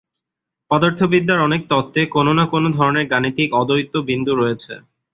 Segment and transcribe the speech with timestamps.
[0.71, 4.73] পদার্থবিদ্যার অনেক তত্ত্বে কোনও না কোনও ধরনের গাণিতিক অদ্বৈত বিন্দু রয়েছে।